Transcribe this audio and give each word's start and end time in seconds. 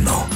Techno. 0.00 0.28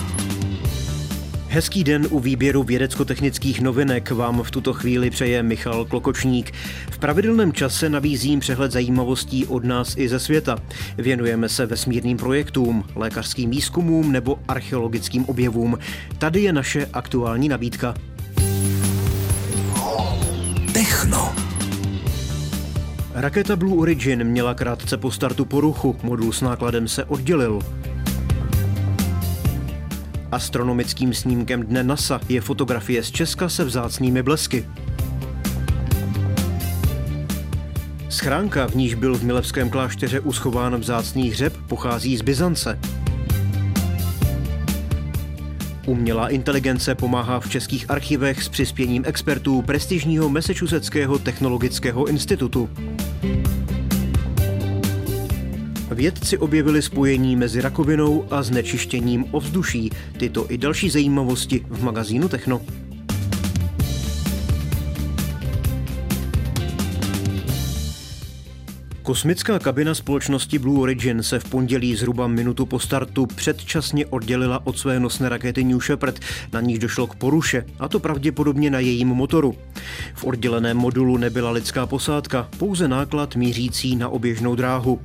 Hezký 1.48 1.84
den 1.84 2.06
u 2.10 2.20
výběru 2.20 2.62
vědecko-technických 2.62 3.60
novinek 3.60 4.10
vám 4.10 4.42
v 4.42 4.50
tuto 4.50 4.72
chvíli 4.72 5.10
přeje 5.10 5.42
Michal 5.42 5.84
Klokočník. 5.84 6.52
V 6.90 6.98
pravidelném 6.98 7.52
čase 7.52 7.88
nabízím 7.88 8.40
přehled 8.40 8.72
zajímavostí 8.72 9.46
od 9.46 9.64
nás 9.64 9.96
i 9.96 10.08
ze 10.08 10.18
světa. 10.18 10.58
Věnujeme 10.96 11.48
se 11.48 11.66
vesmírným 11.66 12.16
projektům, 12.16 12.84
lékařským 12.94 13.50
výzkumům 13.50 14.12
nebo 14.12 14.38
archeologickým 14.48 15.24
objevům. 15.24 15.78
Tady 16.18 16.42
je 16.42 16.52
naše 16.52 16.86
aktuální 16.92 17.48
nabídka. 17.48 17.94
Techno. 20.72 21.34
Raketa 23.14 23.56
Blue 23.56 23.78
Origin 23.78 24.24
měla 24.24 24.54
krátce 24.54 24.96
po 24.96 25.10
startu 25.10 25.44
poruchu, 25.44 25.96
modul 26.02 26.32
s 26.32 26.40
nákladem 26.40 26.88
se 26.88 27.04
oddělil. 27.04 27.60
Astronomickým 30.34 31.14
snímkem 31.14 31.62
dne 31.62 31.82
NASA 31.82 32.20
je 32.28 32.40
fotografie 32.40 33.02
z 33.02 33.10
Česka 33.10 33.48
se 33.48 33.64
vzácnými 33.64 34.22
blesky. 34.22 34.66
Schránka, 38.08 38.66
v 38.66 38.74
níž 38.74 38.94
byl 38.94 39.18
v 39.18 39.22
Milevském 39.22 39.70
klášteře 39.70 40.20
uschován 40.20 40.76
vzácný 40.76 41.30
hřeb, 41.30 41.56
pochází 41.68 42.16
z 42.16 42.22
Byzance. 42.22 42.78
Umělá 45.86 46.28
inteligence 46.28 46.94
pomáhá 46.94 47.40
v 47.40 47.48
českých 47.48 47.90
archivech 47.90 48.42
s 48.42 48.48
přispěním 48.48 49.04
expertů 49.06 49.62
prestižního 49.62 50.28
Massachusettského 50.28 51.18
technologického 51.18 52.06
institutu. 52.06 52.70
Vědci 55.94 56.38
objevili 56.38 56.82
spojení 56.82 57.36
mezi 57.36 57.60
rakovinou 57.60 58.24
a 58.30 58.42
znečištěním 58.42 59.24
ovzduší. 59.30 59.90
Tyto 60.18 60.50
i 60.50 60.58
další 60.58 60.90
zajímavosti 60.90 61.64
v 61.70 61.82
magazínu 61.82 62.28
Techno. 62.28 62.60
Kosmická 69.02 69.58
kabina 69.58 69.94
společnosti 69.94 70.58
Blue 70.58 70.80
Origin 70.80 71.22
se 71.22 71.38
v 71.38 71.44
pondělí 71.44 71.96
zhruba 71.96 72.26
minutu 72.26 72.66
po 72.66 72.78
startu 72.78 73.26
předčasně 73.26 74.06
oddělila 74.06 74.66
od 74.66 74.78
své 74.78 75.00
nosné 75.00 75.28
rakety 75.28 75.64
New 75.64 75.80
Shepard, 75.80 76.20
na 76.52 76.60
níž 76.60 76.78
došlo 76.78 77.06
k 77.06 77.14
poruše, 77.14 77.64
a 77.78 77.88
to 77.88 78.00
pravděpodobně 78.00 78.70
na 78.70 78.78
jejím 78.78 79.08
motoru. 79.08 79.54
V 80.14 80.24
odděleném 80.24 80.76
modulu 80.76 81.16
nebyla 81.16 81.50
lidská 81.50 81.86
posádka, 81.86 82.48
pouze 82.58 82.88
náklad 82.88 83.36
mířící 83.36 83.96
na 83.96 84.08
oběžnou 84.08 84.54
dráhu. 84.54 85.00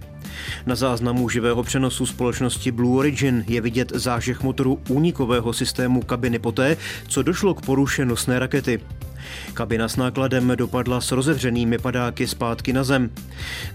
Na 0.65 0.75
záznamu 0.75 1.29
živého 1.29 1.63
přenosu 1.63 2.05
společnosti 2.05 2.71
Blue 2.71 2.99
Origin 2.99 3.43
je 3.47 3.61
vidět 3.61 3.91
zážeh 3.95 4.43
motoru 4.43 4.79
únikového 4.89 5.53
systému 5.53 6.01
kabiny 6.01 6.39
poté, 6.39 6.77
co 7.07 7.21
došlo 7.23 7.53
k 7.53 7.61
poruše 7.61 8.05
nosné 8.05 8.39
rakety. 8.39 8.79
Kabina 9.53 9.87
s 9.87 9.95
nákladem 9.95 10.51
dopadla 10.55 11.01
s 11.01 11.11
rozevřenými 11.11 11.77
padáky 11.77 12.27
zpátky 12.27 12.73
na 12.73 12.83
zem. 12.83 13.09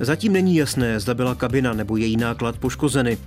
Zatím 0.00 0.32
není 0.32 0.56
jasné, 0.56 1.00
zda 1.00 1.14
byla 1.14 1.34
kabina 1.34 1.72
nebo 1.72 1.96
její 1.96 2.16
náklad 2.16 2.58
poškozeny. 2.58 3.18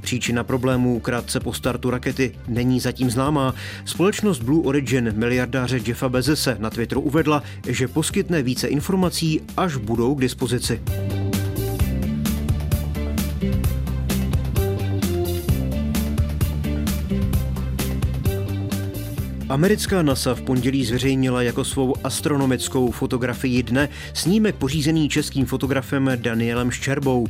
Příčina 0.00 0.44
problémů 0.44 1.00
krátce 1.00 1.40
po 1.40 1.52
startu 1.52 1.90
rakety 1.90 2.34
není 2.48 2.80
zatím 2.80 3.10
známá. 3.10 3.54
Společnost 3.84 4.42
Blue 4.42 4.64
Origin 4.64 5.12
miliardáře 5.16 5.80
Jeffa 5.86 6.08
Bezese 6.08 6.56
na 6.58 6.70
Twitteru 6.70 7.00
uvedla, 7.00 7.42
že 7.68 7.88
poskytne 7.88 8.42
více 8.42 8.68
informací, 8.68 9.40
až 9.56 9.76
budou 9.76 10.14
k 10.14 10.20
dispozici. 10.20 10.80
Americká 19.56 20.02
NASA 20.02 20.34
v 20.34 20.42
pondělí 20.42 20.84
zveřejnila 20.84 21.42
jako 21.42 21.64
svou 21.64 21.94
astronomickou 22.04 22.90
fotografii 22.90 23.62
dne 23.62 23.88
snímek 24.14 24.56
pořízený 24.56 25.08
českým 25.08 25.46
fotografem 25.46 26.10
Danielem 26.16 26.70
Ščerbou. 26.70 27.26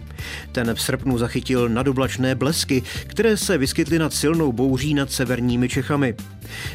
Ten 0.53 0.75
v 0.75 0.83
srpnu 0.83 1.19
zachytil 1.19 1.69
nadoblačné 1.69 2.35
blesky, 2.35 2.83
které 3.07 3.37
se 3.37 3.59
vyskytly 3.59 3.99
nad 3.99 4.15
silnou 4.15 4.53
bouří 4.53 4.95
nad 4.95 5.13
severními 5.13 5.69
Čechami. 5.69 6.15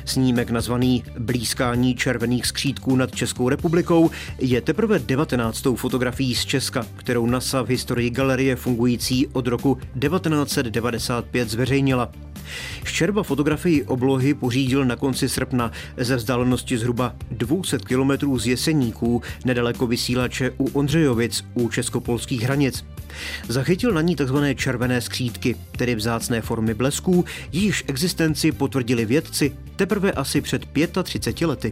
Snímek 0.06 0.50
nazvaný 0.50 1.04
Blízkání 1.20 1.96
červených 1.96 2.46
skřítků 2.46 2.96
nad 2.96 3.16
Českou 3.16 3.50
republikou 3.50 4.12
je 4.40 4.62
teprve 4.62 5.00
19. 5.00 5.68
fotografií 5.76 6.36
z 6.36 6.46
Česka, 6.46 6.86
kterou 6.96 7.26
NASA 7.26 7.62
v 7.62 7.70
historii 7.70 8.10
galerie 8.10 8.56
fungující 8.56 9.28
od 9.28 9.48
roku 9.48 9.78
1995 10.00 11.50
zveřejnila. 11.50 12.12
Ščerba 12.84 13.24
fotografii 13.24 13.84
oblohy 13.84 14.34
pořídil 14.34 14.86
na 14.86 14.96
konci 14.96 15.30
srpna 15.30 15.72
ze 15.98 16.16
vzdálenosti 16.16 16.78
zhruba 16.78 17.16
200 17.32 17.78
kilometrů 17.78 18.40
z 18.40 18.48
Jeseníků, 18.48 19.22
nedaleko 19.46 19.88
vysílače 19.88 20.52
u 20.58 20.70
Ondřejovic 20.80 21.46
u 21.54 21.70
českopolských 21.70 22.42
hranic. 22.42 22.86
Zachytil 23.48 23.92
na 23.92 24.02
ní 24.02 24.16
tzv. 24.16 24.38
červené 24.56 25.02
skřídky, 25.02 25.56
tedy 25.72 25.96
vzácné 25.96 26.42
formy 26.42 26.74
blesků, 26.74 27.26
jejichž 27.52 27.84
existenci 27.88 28.52
potvrdili 28.52 29.06
vědci 29.06 29.52
teprve 29.76 30.12
asi 30.12 30.42
před 30.42 30.66
35 31.04 31.48
lety. 31.48 31.72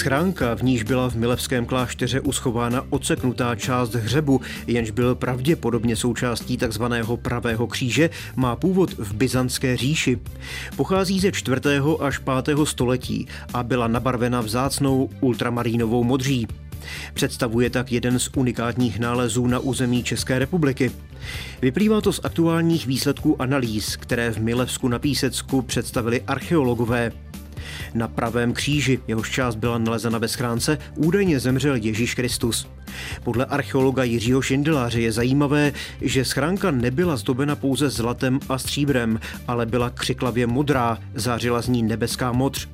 Schránka, 0.00 0.54
v 0.54 0.62
níž 0.62 0.82
byla 0.82 1.10
v 1.10 1.14
Milevském 1.14 1.66
klášteře 1.66 2.20
uschována 2.20 2.84
odseknutá 2.90 3.54
část 3.54 3.94
hřebu, 3.94 4.40
jenž 4.66 4.90
byl 4.90 5.14
pravděpodobně 5.14 5.96
součástí 5.96 6.56
takzvaného 6.56 7.16
pravého 7.16 7.66
kříže, 7.66 8.10
má 8.36 8.56
původ 8.56 8.92
v 8.92 9.14
Byzantské 9.14 9.76
říši. 9.76 10.18
Pochází 10.76 11.20
ze 11.20 11.32
4. 11.32 11.60
až 12.00 12.18
5. 12.18 12.58
století 12.64 13.26
a 13.54 13.62
byla 13.62 13.88
nabarvena 13.88 14.40
vzácnou 14.40 15.10
ultramarínovou 15.20 16.04
modří. 16.04 16.46
Představuje 17.14 17.70
tak 17.70 17.92
jeden 17.92 18.18
z 18.18 18.30
unikátních 18.36 18.98
nálezů 18.98 19.46
na 19.46 19.58
území 19.58 20.02
České 20.02 20.38
republiky. 20.38 20.92
Vyplývá 21.62 22.00
to 22.00 22.12
z 22.12 22.20
aktuálních 22.24 22.86
výsledků 22.86 23.42
analýz, 23.42 23.96
které 23.96 24.30
v 24.30 24.38
Milevsku 24.38 24.88
na 24.88 24.98
Písecku 24.98 25.62
představili 25.62 26.22
archeologové. 26.26 27.12
Na 27.94 28.08
pravém 28.08 28.52
kříži, 28.52 28.98
jehož 29.08 29.30
část 29.30 29.54
byla 29.54 29.78
nalezena 29.78 30.18
ve 30.18 30.28
schránce, 30.28 30.78
údajně 30.96 31.40
zemřel 31.40 31.74
Ježíš 31.74 32.14
Kristus. 32.14 32.66
Podle 33.22 33.44
archeologa 33.44 34.04
Jiřího 34.04 34.42
Šindeláře 34.42 35.00
je 35.00 35.12
zajímavé, 35.12 35.72
že 36.00 36.24
schránka 36.24 36.70
nebyla 36.70 37.16
zdobena 37.16 37.56
pouze 37.56 37.90
zlatem 37.90 38.40
a 38.48 38.58
stříbrem, 38.58 39.20
ale 39.48 39.66
byla 39.66 39.90
křiklavě 39.90 40.46
modrá, 40.46 40.98
zářila 41.14 41.62
z 41.62 41.68
ní 41.68 41.82
nebeská 41.82 42.32
modř. 42.32 42.68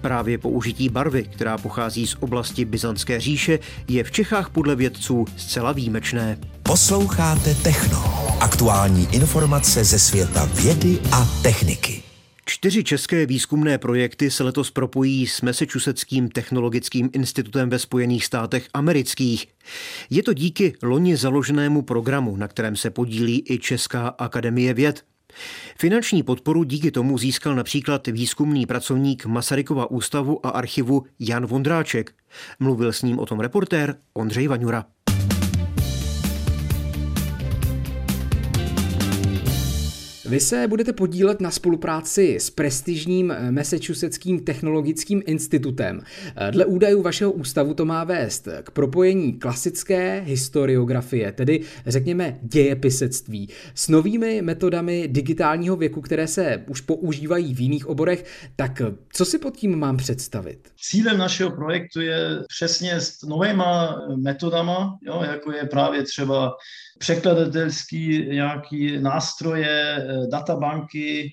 Právě 0.00 0.38
použití 0.38 0.88
barvy, 0.88 1.22
která 1.22 1.58
pochází 1.58 2.06
z 2.06 2.16
oblasti 2.20 2.64
Byzantské 2.64 3.20
říše, 3.20 3.58
je 3.88 4.04
v 4.04 4.10
Čechách 4.10 4.50
podle 4.50 4.76
vědců 4.76 5.24
zcela 5.36 5.72
výjimečné. 5.72 6.38
Posloucháte 6.62 7.54
Techno. 7.54 8.04
Aktuální 8.40 9.08
informace 9.12 9.84
ze 9.84 9.98
světa 9.98 10.44
vědy 10.44 10.98
a 11.12 11.24
techniky. 11.42 12.09
Čtyři 12.50 12.84
české 12.84 13.26
výzkumné 13.26 13.78
projekty 13.78 14.30
se 14.30 14.44
letos 14.44 14.70
propojí 14.70 15.26
s 15.26 15.40
Massachusettským 15.40 16.28
technologickým 16.28 17.10
institutem 17.12 17.70
ve 17.70 17.78
Spojených 17.78 18.24
státech 18.24 18.68
amerických. 18.74 19.46
Je 20.10 20.22
to 20.22 20.32
díky 20.32 20.74
loni 20.82 21.16
založenému 21.16 21.82
programu, 21.82 22.36
na 22.36 22.48
kterém 22.48 22.76
se 22.76 22.90
podílí 22.90 23.44
i 23.50 23.58
Česká 23.58 24.08
akademie 24.08 24.74
věd. 24.74 25.04
Finanční 25.78 26.22
podporu 26.22 26.64
díky 26.64 26.90
tomu 26.90 27.18
získal 27.18 27.54
například 27.54 28.06
výzkumný 28.06 28.66
pracovník 28.66 29.26
Masarykova 29.26 29.90
ústavu 29.90 30.46
a 30.46 30.50
archivu 30.50 31.06
Jan 31.18 31.46
Vondráček. 31.46 32.12
Mluvil 32.60 32.92
s 32.92 33.02
ním 33.02 33.18
o 33.18 33.26
tom 33.26 33.40
reportér 33.40 33.96
Ondřej 34.14 34.48
Vaňura. 34.48 34.84
Vy 40.30 40.40
se 40.40 40.68
budete 40.68 40.92
podílet 40.92 41.40
na 41.40 41.50
spolupráci 41.50 42.36
s 42.40 42.50
prestižním 42.50 43.30
eh, 43.30 43.50
Massachusettským 43.50 44.44
technologickým 44.44 45.22
institutem. 45.26 46.00
Eh, 46.36 46.50
dle 46.50 46.64
údajů 46.64 47.02
vašeho 47.02 47.32
ústavu 47.32 47.74
to 47.74 47.84
má 47.84 48.04
vést 48.04 48.48
k 48.62 48.70
propojení 48.70 49.32
klasické 49.32 50.20
historiografie, 50.20 51.32
tedy 51.32 51.60
řekněme 51.86 52.38
dějepisectví, 52.42 53.48
s 53.74 53.88
novými 53.88 54.42
metodami 54.42 55.08
digitálního 55.08 55.76
věku, 55.76 56.00
které 56.00 56.26
se 56.26 56.64
už 56.68 56.80
používají 56.80 57.54
v 57.54 57.60
jiných 57.60 57.86
oborech. 57.86 58.24
Tak 58.56 58.82
co 59.12 59.24
si 59.24 59.38
pod 59.38 59.56
tím 59.56 59.78
mám 59.78 59.96
představit? 59.96 60.58
Cílem 60.76 61.18
našeho 61.18 61.50
projektu 61.50 62.00
je 62.00 62.42
přesně 62.48 63.00
s 63.00 63.22
novýma 63.22 64.02
metodama, 64.16 64.98
jo, 65.02 65.22
jako 65.30 65.52
je 65.52 65.64
právě 65.64 66.02
třeba 66.02 66.52
překladatelský 67.00 68.26
nějaký 68.28 68.98
nástroje, 69.00 69.96
eh, 69.96 70.19
databanky, 70.26 71.30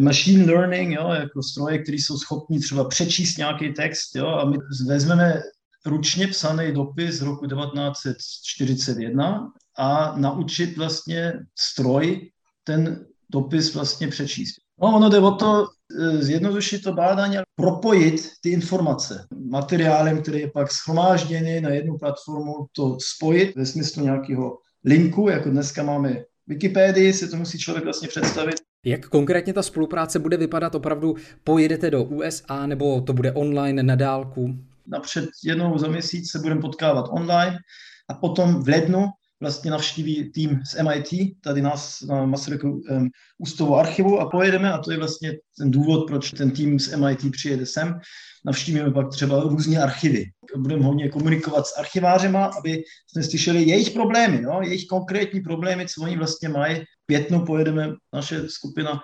machine 0.00 0.52
learning, 0.52 0.94
jo, 0.94 1.08
jako 1.08 1.42
stroje, 1.42 1.78
které 1.78 1.96
jsou 1.96 2.18
schopni 2.18 2.60
třeba 2.60 2.88
přečíst 2.88 3.36
nějaký 3.36 3.72
text, 3.72 4.16
jo, 4.16 4.26
a 4.26 4.44
my 4.44 4.56
vezmeme 4.86 5.42
ručně 5.86 6.28
psaný 6.28 6.72
dopis 6.72 7.14
z 7.14 7.22
roku 7.22 7.46
1941 7.46 9.52
a 9.78 10.14
naučit 10.16 10.76
vlastně 10.76 11.32
stroj 11.58 12.30
ten 12.64 13.06
dopis 13.30 13.74
vlastně 13.74 14.08
přečíst. 14.08 14.54
No, 14.82 14.96
ono 14.96 15.10
jde 15.10 15.18
o 15.18 15.30
to 15.30 15.66
e, 16.00 16.22
zjednodušit 16.22 16.82
to 16.82 16.92
bádání 16.92 17.38
a 17.38 17.42
propojit 17.54 18.28
ty 18.40 18.50
informace 18.50 19.26
materiálem, 19.50 20.22
který 20.22 20.40
je 20.40 20.50
pak 20.50 20.72
schromážděný 20.72 21.60
na 21.60 21.70
jednu 21.70 21.98
platformu, 21.98 22.52
to 22.72 22.96
spojit 23.00 23.56
ve 23.56 23.66
smyslu 23.66 24.04
nějakého 24.04 24.58
linku, 24.84 25.28
jako 25.28 25.50
dneska 25.50 25.82
máme 25.82 26.16
Wikipedii, 26.48 27.12
si 27.12 27.28
to 27.28 27.36
musí 27.36 27.58
člověk 27.58 27.84
vlastně 27.84 28.08
představit. 28.08 28.54
Jak 28.84 29.08
konkrétně 29.08 29.52
ta 29.52 29.62
spolupráce 29.62 30.18
bude 30.18 30.36
vypadat 30.36 30.74
opravdu? 30.74 31.16
Pojedete 31.44 31.90
do 31.90 32.04
USA 32.04 32.66
nebo 32.66 33.00
to 33.00 33.12
bude 33.12 33.32
online 33.32 33.82
na 33.82 33.94
dálku? 33.94 34.58
Napřed 34.86 35.28
jednou 35.44 35.78
za 35.78 35.88
měsíc 35.88 36.30
se 36.30 36.38
budeme 36.38 36.60
potkávat 36.60 37.06
online 37.10 37.58
a 38.08 38.14
potom 38.14 38.62
v 38.62 38.68
lednu 38.68 39.06
vlastně 39.40 39.70
navštíví 39.70 40.32
tým 40.32 40.60
z 40.66 40.82
MIT, 40.82 41.34
tady 41.40 41.62
nás 41.62 42.00
na 42.00 42.26
Masaryku 42.26 42.70
um, 42.70 43.08
ústavu 43.38 43.76
archivu 43.76 44.20
a 44.20 44.30
pojedeme 44.30 44.72
a 44.72 44.78
to 44.78 44.92
je 44.92 44.98
vlastně 44.98 45.32
ten 45.58 45.70
důvod, 45.70 46.06
proč 46.06 46.30
ten 46.30 46.50
tým 46.50 46.78
z 46.78 46.96
MIT 46.96 47.32
přijede 47.32 47.66
sem. 47.66 48.00
Navštívíme 48.46 48.90
pak 48.90 49.08
třeba 49.10 49.40
různé 49.40 49.82
archivy. 49.82 50.24
Budeme 50.56 50.84
hodně 50.84 51.08
komunikovat 51.08 51.66
s 51.66 51.78
archivářema, 51.78 52.44
aby 52.44 52.82
jsme 53.06 53.22
slyšeli 53.22 53.62
jejich 53.62 53.90
problémy, 53.90 54.42
jo? 54.42 54.60
jejich 54.62 54.86
konkrétní 54.86 55.40
problémy, 55.40 55.86
co 55.88 56.02
oni 56.02 56.16
vlastně 56.16 56.48
mají. 56.48 56.84
Pětnu 57.06 57.44
pojedeme 57.44 57.92
naše 58.12 58.48
skupina 58.48 59.00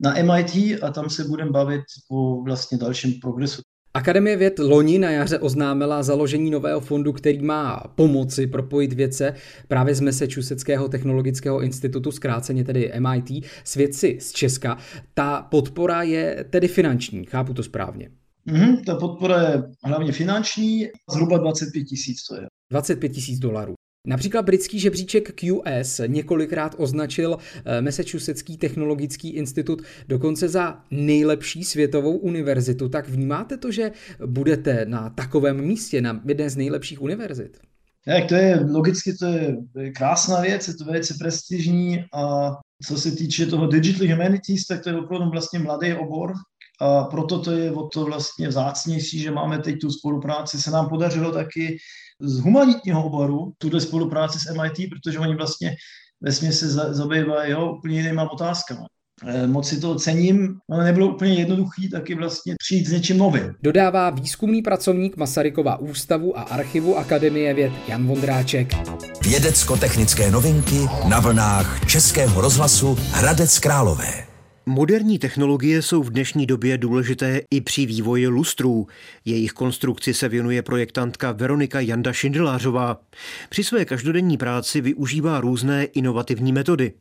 na 0.00 0.14
MIT 0.22 0.82
a 0.82 0.90
tam 0.92 1.10
se 1.10 1.24
budeme 1.24 1.50
bavit 1.50 1.82
o 2.10 2.42
vlastně 2.42 2.78
dalším 2.78 3.20
progresu. 3.20 3.62
Akademie 3.98 4.36
věd 4.36 4.58
loni 4.58 4.98
na 4.98 5.10
jaře 5.10 5.38
oznámila 5.38 6.02
založení 6.02 6.50
nového 6.50 6.80
fondu, 6.80 7.12
který 7.12 7.42
má 7.42 7.82
pomoci 7.94 8.46
propojit 8.46 8.92
vědce 8.92 9.34
právě 9.68 9.94
z 9.94 10.00
Massachusettského 10.00 10.88
technologického 10.88 11.62
institutu, 11.62 12.12
zkráceně 12.12 12.64
tedy 12.64 12.92
MIT, 12.98 13.44
s 13.64 13.74
vědci 13.74 14.18
z 14.20 14.32
Česka. 14.32 14.78
Ta 15.14 15.42
podpora 15.42 16.02
je 16.02 16.44
tedy 16.50 16.68
finanční, 16.68 17.24
chápu 17.24 17.54
to 17.54 17.62
správně. 17.62 18.10
Mm-hmm, 18.48 18.84
ta 18.86 18.94
podpora 18.94 19.42
je 19.42 19.62
hlavně 19.84 20.12
finanční, 20.12 20.86
zhruba 21.10 21.38
25 21.38 21.84
tisíc 21.84 22.22
to 22.22 22.34
je. 22.34 22.46
25 22.70 23.08
tisíc 23.08 23.38
dolarů. 23.38 23.74
Například 24.08 24.42
britský 24.42 24.80
žebříček 24.80 25.32
QS 25.34 26.00
několikrát 26.06 26.74
označil 26.78 27.38
eh, 27.64 27.82
Massachusettský 27.82 28.56
technologický 28.56 29.30
institut 29.30 29.82
dokonce 30.08 30.48
za 30.48 30.80
nejlepší 30.90 31.64
světovou 31.64 32.16
univerzitu. 32.16 32.88
Tak 32.88 33.08
vnímáte 33.08 33.56
to, 33.56 33.72
že 33.72 33.90
budete 34.26 34.84
na 34.84 35.10
takovém 35.10 35.60
místě, 35.60 36.00
na 36.00 36.20
jedné 36.28 36.50
z 36.50 36.56
nejlepších 36.56 37.02
univerzit? 37.02 37.58
Tak 38.04 38.26
to 38.28 38.34
je 38.34 38.60
logicky 38.70 39.12
to 39.12 39.26
je 39.26 39.92
krásná 39.92 40.40
věc, 40.40 40.68
je 40.68 40.74
to 40.74 40.84
velice 40.84 41.14
prestižní 41.18 42.04
a 42.14 42.50
co 42.86 42.96
se 42.96 43.12
týče 43.12 43.46
toho 43.46 43.66
Digital 43.66 44.08
Humanities, 44.08 44.66
tak 44.66 44.82
to 44.82 44.88
je 44.88 44.96
opravdu 44.96 45.30
vlastně 45.30 45.58
mladý 45.58 45.92
obor, 45.92 46.32
a 46.80 47.04
proto 47.04 47.38
to 47.38 47.52
je 47.52 47.72
o 47.72 47.88
to 47.88 48.04
vlastně 48.04 48.48
vzácnější, 48.48 49.18
že 49.18 49.30
máme 49.30 49.58
teď 49.58 49.80
tu 49.80 49.90
spolupráci. 49.90 50.60
Se 50.60 50.70
nám 50.70 50.88
podařilo 50.88 51.32
taky 51.32 51.78
z 52.20 52.40
humanitního 52.40 53.04
oboru 53.04 53.52
tuhle 53.58 53.80
spolupráci 53.80 54.38
s 54.38 54.54
MIT, 54.54 54.90
protože 54.90 55.18
oni 55.18 55.36
vlastně 55.36 55.76
ve 56.20 56.32
se 56.32 56.68
zabývají 56.94 57.52
jo, 57.52 57.72
úplně 57.78 58.00
jinýma 58.00 58.32
otázkami. 58.32 58.80
Eh, 59.26 59.46
moc 59.46 59.68
si 59.68 59.80
to 59.80 59.94
cením, 59.94 60.54
ale 60.70 60.84
nebylo 60.84 61.14
úplně 61.14 61.34
jednoduchý 61.34 61.90
taky 61.90 62.14
vlastně 62.14 62.54
přijít 62.58 62.86
s 62.86 62.92
něčím 62.92 63.18
novým. 63.18 63.54
Dodává 63.62 64.10
výzkumný 64.10 64.62
pracovník 64.62 65.16
Masarykova 65.16 65.76
ústavu 65.76 66.38
a 66.38 66.42
archivu 66.42 66.98
Akademie 66.98 67.54
věd 67.54 67.72
Jan 67.88 68.06
Vondráček. 68.06 68.74
Vědecko-technické 69.22 70.30
novinky 70.30 70.88
na 71.08 71.20
vlnách 71.20 71.86
Českého 71.86 72.40
rozhlasu 72.40 72.98
Hradec 73.12 73.58
Králové. 73.58 74.27
Moderní 74.68 75.18
technologie 75.18 75.82
jsou 75.82 76.02
v 76.02 76.10
dnešní 76.10 76.46
době 76.46 76.78
důležité 76.78 77.40
i 77.50 77.60
při 77.60 77.86
vývoji 77.86 78.28
lustrů. 78.28 78.86
Jejich 79.24 79.52
konstrukci 79.52 80.14
se 80.14 80.28
věnuje 80.28 80.62
projektantka 80.62 81.32
Veronika 81.32 81.80
Janda 81.80 82.12
Šindelářová. 82.12 83.00
Při 83.48 83.64
své 83.64 83.84
každodenní 83.84 84.36
práci 84.36 84.80
využívá 84.80 85.40
různé 85.40 85.84
inovativní 85.84 86.52
metody. 86.52 86.92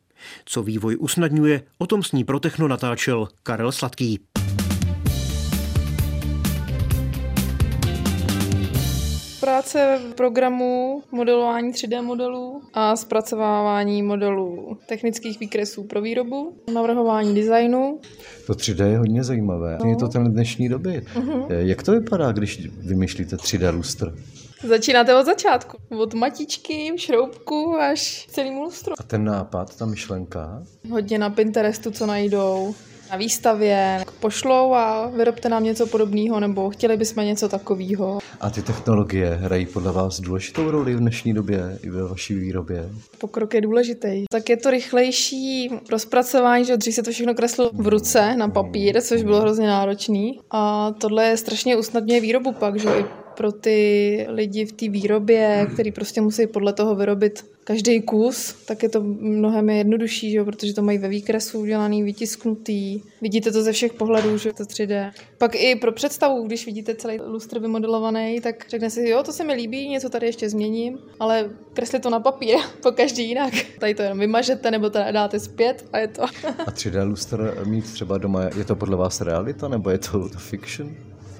Co 0.45 0.63
vývoj 0.63 0.97
usnadňuje, 0.99 1.61
o 1.77 1.87
tom 1.87 2.03
s 2.03 2.11
ní 2.11 2.23
pro 2.23 2.39
techno 2.39 2.67
natáčel 2.67 3.27
Karel 3.43 3.71
Sladký. 3.71 4.19
Práce 9.47 9.99
v 10.11 10.13
programu 10.13 11.03
modelování 11.11 11.71
3D 11.71 12.03
modelů 12.03 12.61
a 12.73 12.95
zpracovávání 12.95 14.03
modelů 14.03 14.77
technických 14.85 15.39
výkresů 15.39 15.83
pro 15.83 16.01
výrobu, 16.01 16.57
navrhování 16.73 17.35
designu. 17.35 17.99
To 18.47 18.53
3D 18.53 18.85
je 18.85 18.97
hodně 18.97 19.23
zajímavé. 19.23 19.77
No. 19.83 19.89
Je 19.89 19.95
to 19.95 20.07
ten 20.07 20.31
dnešní 20.31 20.69
doby. 20.69 21.01
Uh-huh. 21.15 21.45
Jak 21.49 21.83
to 21.83 21.91
vypadá, 21.91 22.31
když 22.31 22.67
vymýšlíte 22.67 23.35
3D 23.35 23.75
lustr? 23.75 24.15
Začínáte 24.63 25.15
od 25.15 25.25
začátku. 25.25 25.77
Od 25.97 26.13
matičky, 26.13 26.93
šroubku 26.95 27.75
až 27.79 28.27
celý 28.29 28.49
lustru. 28.49 28.93
A 28.99 29.03
ten 29.03 29.23
nápad, 29.23 29.77
ta 29.77 29.85
myšlenka? 29.85 30.63
Hodně 30.89 31.19
na 31.19 31.29
Pinterestu, 31.29 31.91
co 31.91 32.05
najdou 32.05 32.75
na 33.11 33.17
výstavě 33.17 34.03
pošlou 34.19 34.73
a 34.73 35.07
vyrobte 35.07 35.49
nám 35.49 35.63
něco 35.63 35.87
podobného, 35.87 36.39
nebo 36.39 36.69
chtěli 36.69 36.97
bychom 36.97 37.25
něco 37.25 37.49
takového. 37.49 38.19
A 38.41 38.49
ty 38.49 38.61
technologie 38.61 39.39
hrají 39.41 39.65
podle 39.65 39.91
vás 39.91 40.19
důležitou 40.19 40.71
roli 40.71 40.95
v 40.95 40.99
dnešní 40.99 41.33
době 41.33 41.79
i 41.83 41.89
ve 41.89 42.03
vaší 42.03 42.35
výrobě? 42.35 42.89
Pokrok 43.17 43.53
je 43.53 43.61
důležitý. 43.61 44.23
Tak 44.29 44.49
je 44.49 44.57
to 44.57 44.71
rychlejší 44.71 45.69
rozpracování, 45.91 46.65
že 46.65 46.77
dřív 46.77 46.95
se 46.95 47.03
to 47.03 47.11
všechno 47.11 47.33
kreslilo 47.33 47.69
v 47.73 47.87
ruce 47.87 48.35
na 48.35 48.47
papír, 48.47 49.01
což 49.01 49.23
bylo 49.23 49.41
hrozně 49.41 49.67
náročný. 49.67 50.39
A 50.51 50.91
tohle 50.91 51.25
je 51.25 51.37
strašně 51.37 51.77
usnadňuje 51.77 52.21
výrobu 52.21 52.51
pak, 52.51 52.79
že 52.79 52.89
i 52.89 53.05
pro 53.37 53.51
ty 53.51 54.25
lidi 54.29 54.65
v 54.65 54.71
té 54.71 54.89
výrobě, 54.89 55.67
který 55.73 55.91
prostě 55.91 56.21
musí 56.21 56.47
podle 56.47 56.73
toho 56.73 56.95
vyrobit 56.95 57.45
každý 57.63 58.01
kus, 58.01 58.53
tak 58.65 58.83
je 58.83 58.89
to 58.89 59.03
mnohem 59.03 59.69
jednodušší, 59.69 60.31
že? 60.31 60.43
protože 60.43 60.73
to 60.73 60.81
mají 60.81 60.97
ve 60.97 61.07
výkresu 61.07 61.59
udělaný, 61.59 62.03
vytisknutý. 62.03 63.01
Vidíte 63.21 63.51
to 63.51 63.61
ze 63.61 63.71
všech 63.71 63.93
pohledů, 63.93 64.37
že 64.37 64.53
to 64.53 64.63
3D. 64.63 65.11
Pak 65.37 65.55
i 65.55 65.75
pro 65.75 65.91
představu, 65.91 66.43
když 66.43 66.65
vidíte 66.65 66.95
celý 66.95 67.19
lustr 67.19 67.59
vymodelovaný, 67.59 68.41
tak 68.41 68.65
řekne 68.69 68.89
si, 68.89 69.09
jo, 69.09 69.23
to 69.23 69.33
se 69.33 69.43
mi 69.43 69.53
líbí, 69.53 69.89
něco 69.89 70.09
tady 70.09 70.25
ještě 70.25 70.49
změním, 70.49 70.99
ale 71.19 71.49
kreslit 71.73 72.03
to 72.03 72.09
na 72.09 72.19
papír, 72.19 72.57
po 72.83 72.91
každý 72.91 73.27
jinak. 73.27 73.53
Tady 73.79 73.95
to 73.95 74.01
jenom 74.01 74.19
vymažete 74.19 74.71
nebo 74.71 74.89
to 74.89 74.99
dáte 75.11 75.39
zpět 75.39 75.85
a 75.93 75.97
je 75.97 76.07
to. 76.07 76.23
a 76.65 76.71
3D 76.71 77.07
lustr 77.07 77.63
mít 77.65 77.93
třeba 77.93 78.17
doma, 78.17 78.43
je 78.57 78.65
to 78.65 78.75
podle 78.75 78.97
vás 78.97 79.21
realita 79.21 79.67
nebo 79.67 79.89
je 79.89 79.97
to, 79.97 80.29
to 80.29 80.39
fiction? 80.39 80.95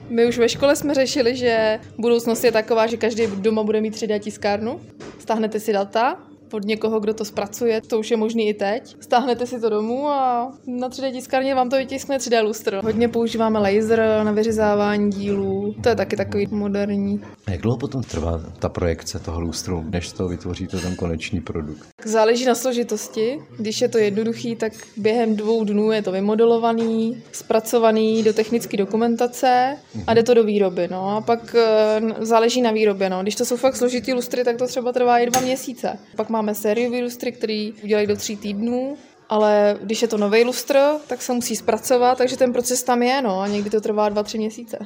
My 0.10 0.26
už 0.26 0.38
ve 0.38 0.50
škole 0.50 0.76
jsme 0.76 0.94
řešili, 0.94 1.36
že 1.36 1.80
budoucnost 1.98 2.44
je 2.44 2.52
taková, 2.52 2.88
že 2.88 2.98
každý 2.98 3.28
doma 3.28 3.64
bude 3.64 3.82
mít 3.82 3.96
3D 3.96 4.20
tiskárnu. 4.20 4.82
Stáhnete 5.20 5.60
si 5.60 5.74
data, 5.74 6.27
od 6.54 6.66
někoho, 6.66 7.00
kdo 7.00 7.14
to 7.14 7.26
zpracuje, 7.26 7.82
to 7.82 8.00
už 8.00 8.12
je 8.12 8.18
možný 8.18 8.50
i 8.50 8.54
teď. 8.54 8.96
Stáhnete 9.00 9.46
si 9.46 9.60
to 9.60 9.70
domů 9.70 10.08
a 10.08 10.52
na 10.68 10.90
3D 10.90 11.12
tiskárně 11.12 11.56
vám 11.56 11.70
to 11.70 11.78
vytiskne 11.78 12.18
3D 12.18 12.44
lustr. 12.44 12.80
Hodně 12.84 13.08
používáme 13.08 13.60
laser 13.60 14.00
na 14.24 14.32
vyřezávání 14.32 15.12
dílů, 15.12 15.76
to 15.84 15.90
je 15.90 15.96
taky 15.96 16.16
takový 16.16 16.48
moderní. 16.52 17.22
A 17.48 17.52
jak 17.52 17.62
dlouho 17.62 17.78
potom 17.78 18.04
trvá 18.04 18.42
ta 18.60 18.70
projekce 18.70 19.20
toho 19.20 19.42
lustru, 19.42 19.86
než 19.90 20.12
to 20.12 20.28
vytvoříte 20.28 20.78
ten 20.78 20.96
konečný 20.96 21.42
produkt? 21.42 21.88
Záleží 22.06 22.46
na 22.46 22.56
složitosti. 22.56 23.40
Když 23.58 23.82
je 23.82 23.90
to 23.90 23.98
jednoduchý, 23.98 24.56
tak 24.56 24.74
během 24.98 25.36
dvou 25.36 25.64
dnů 25.64 25.92
je 25.92 26.02
to 26.02 26.12
vymodelovaný, 26.12 27.24
zpracovaný 27.32 28.24
do 28.24 28.34
technické 28.34 28.78
dokumentace 28.78 29.78
a 30.08 30.14
jde 30.14 30.24
to 30.24 30.34
do 30.34 30.44
výroby. 30.44 30.88
No. 30.92 31.18
A 31.18 31.22
pak 31.22 31.56
eh, 31.56 32.02
záleží 32.20 32.62
na 32.62 32.72
výrobě. 32.72 33.10
No. 33.10 33.22
Když 33.22 33.36
to 33.36 33.46
jsou 33.46 33.58
fakt 33.58 33.76
složitý 33.76 34.14
lustry, 34.14 34.44
tak 34.44 34.58
to 34.58 34.68
třeba 34.68 34.92
trvá 34.92 35.20
i 35.20 35.26
dva 35.26 35.42
měsíce. 35.42 36.00
Pak 36.16 36.30
máme 36.38 36.56
sériový 36.56 37.02
lustry, 37.02 37.32
který 37.32 37.74
udělají 37.84 38.08
do 38.08 38.16
tří 38.16 38.38
týdnů, 38.38 38.98
ale 39.30 39.78
když 39.84 40.02
je 40.02 40.08
to 40.08 40.18
nový 40.18 40.44
lustr, 40.44 40.78
tak 41.08 41.22
se 41.22 41.34
musí 41.34 41.56
zpracovat, 41.56 42.18
takže 42.18 42.38
ten 42.38 42.54
proces 42.54 42.84
tam 42.84 43.04
je, 43.04 43.22
no, 43.22 43.40
a 43.40 43.48
někdy 43.48 43.70
to 43.70 43.82
trvá 43.82 44.10
dva, 44.10 44.24
tři 44.24 44.38
měsíce. 44.38 44.78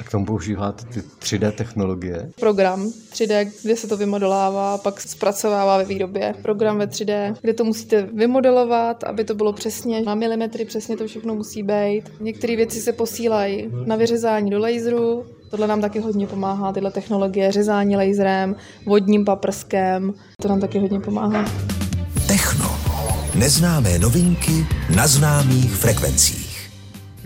A 0.00 0.04
k 0.04 0.10
tomu 0.10 0.26
používáte 0.26 0.84
ty 0.84 1.00
3D 1.00 1.52
technologie? 1.52 2.30
Program 2.40 2.86
3D, 2.86 3.50
kde 3.62 3.76
se 3.76 3.86
to 3.86 3.96
vymodelává, 3.96 4.78
pak 4.78 5.00
zpracovává 5.00 5.78
ve 5.78 5.84
výrobě. 5.84 6.34
Program 6.42 6.78
ve 6.78 6.86
3D, 6.86 7.34
kde 7.40 7.54
to 7.54 7.64
musíte 7.64 8.02
vymodelovat, 8.02 9.04
aby 9.04 9.24
to 9.24 9.34
bylo 9.34 9.52
přesně 9.52 10.00
na 10.00 10.14
milimetry, 10.14 10.64
přesně 10.64 10.96
to 10.96 11.06
všechno 11.06 11.34
musí 11.34 11.62
být. 11.62 12.02
Některé 12.20 12.56
věci 12.56 12.80
se 12.80 12.92
posílají 12.92 13.70
na 13.86 13.96
vyřezání 13.96 14.50
do 14.50 14.58
laseru, 14.58 15.26
Tohle 15.50 15.66
nám 15.66 15.80
taky 15.80 16.00
hodně 16.00 16.26
pomáhá, 16.26 16.72
tyhle 16.72 16.90
technologie, 16.90 17.52
řezání 17.52 17.96
laserem, 17.96 18.56
vodním 18.86 19.24
paprskem, 19.24 20.14
to 20.42 20.48
nám 20.48 20.60
taky 20.60 20.78
hodně 20.78 21.00
pomáhá. 21.00 21.44
Techno. 22.28 22.70
Neznámé 23.34 23.98
novinky 23.98 24.66
na 24.96 25.06
známých 25.06 25.74
frekvencích. 25.74 26.47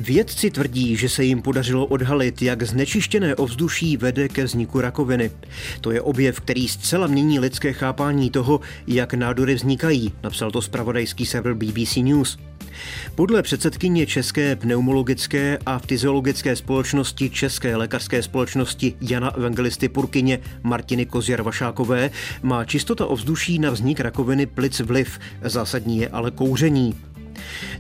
Vědci 0.02 0.50
tvrdí, 0.50 0.96
že 0.96 1.08
se 1.08 1.24
jim 1.24 1.42
podařilo 1.42 1.86
odhalit, 1.86 2.42
jak 2.42 2.62
znečištěné 2.62 3.34
ovzduší 3.34 3.96
vede 3.96 4.28
ke 4.28 4.44
vzniku 4.44 4.80
rakoviny. 4.80 5.30
To 5.80 5.90
je 5.90 6.00
objev, 6.00 6.40
který 6.40 6.68
zcela 6.68 7.06
mění 7.06 7.38
lidské 7.38 7.72
chápání 7.72 8.30
toho, 8.30 8.60
jak 8.86 9.14
nádory 9.14 9.54
vznikají, 9.54 10.12
napsal 10.22 10.50
to 10.50 10.62
zpravodajský 10.62 11.26
server 11.26 11.54
BBC 11.54 11.96
News. 11.96 12.38
Podle 13.14 13.42
předsedkyně 13.42 14.06
České 14.06 14.56
pneumologické 14.56 15.58
a 15.66 15.78
fyziologické 15.78 16.56
společnosti 16.56 17.30
České 17.30 17.76
lékařské 17.76 18.22
společnosti 18.22 18.94
Jana 19.00 19.34
Evangelisty 19.36 19.88
Purkyně 19.88 20.38
Martiny 20.62 21.06
Kozjar-Vašákové 21.06 22.10
má 22.42 22.64
čistota 22.64 23.06
ovzduší 23.06 23.58
na 23.58 23.70
vznik 23.70 24.00
rakoviny 24.00 24.46
plic 24.46 24.80
vliv, 24.80 25.18
zásadní 25.42 25.98
je 25.98 26.08
ale 26.08 26.30
kouření. 26.30 27.11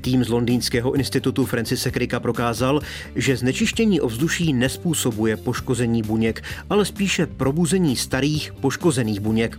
Tým 0.00 0.24
z 0.24 0.28
Londýnského 0.28 0.92
institutu 0.92 1.46
Francise 1.46 1.90
Cricka 1.90 2.20
prokázal, 2.20 2.80
že 3.16 3.36
znečištění 3.36 4.00
ovzduší 4.00 4.52
nespůsobuje 4.52 5.36
poškození 5.36 6.02
buněk, 6.02 6.42
ale 6.70 6.84
spíše 6.84 7.26
probuzení 7.26 7.96
starých 7.96 8.52
poškozených 8.52 9.20
buněk. 9.20 9.58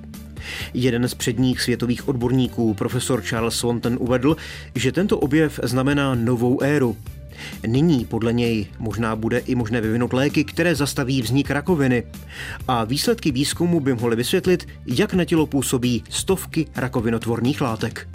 Jeden 0.73 1.07
z 1.07 1.13
předních 1.13 1.61
světových 1.61 2.07
odborníků, 2.07 2.73
profesor 2.73 3.21
Charles 3.21 3.55
Swanton, 3.55 3.97
uvedl, 3.99 4.37
že 4.75 4.91
tento 4.91 5.19
objev 5.19 5.59
znamená 5.63 6.15
novou 6.15 6.61
éru. 6.63 6.97
Nyní 7.67 8.05
podle 8.05 8.33
něj 8.33 8.67
možná 8.79 9.15
bude 9.15 9.37
i 9.37 9.55
možné 9.55 9.81
vyvinout 9.81 10.13
léky, 10.13 10.43
které 10.43 10.75
zastaví 10.75 11.21
vznik 11.21 11.51
rakoviny. 11.51 12.03
A 12.67 12.83
výsledky 12.83 13.31
výzkumu 13.31 13.79
by 13.79 13.93
mohly 13.93 14.15
vysvětlit, 14.15 14.67
jak 14.85 15.13
na 15.13 15.25
tělo 15.25 15.45
působí 15.45 16.03
stovky 16.09 16.67
rakovinotvorných 16.75 17.61
látek. 17.61 18.07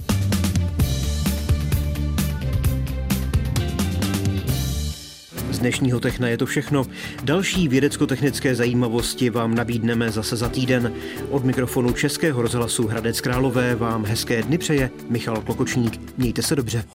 Z 5.59 5.61
dnešního 5.61 6.01
Techna 6.01 6.29
je 6.29 6.39
to 6.39 6.47
všechno. 6.47 6.87
Další 7.25 7.69
vědecko-technické 7.69 8.55
zajímavosti 8.55 9.31
vám 9.31 9.55
nabídneme 9.55 10.11
zase 10.11 10.37
za 10.37 10.49
týden. 10.49 10.93
Od 11.31 11.45
mikrofonu 11.45 11.93
Českého 11.93 12.43
rozhlasu 12.43 12.87
Hradec 12.87 13.21
Králové 13.21 13.75
vám 13.75 14.05
hezké 14.05 14.43
dny 14.43 14.59
přeje 14.59 14.91
Michal 15.11 15.41
Klokočník. 15.41 16.01
Mějte 16.19 16.43
se 16.43 16.57
dobře. 16.57 16.85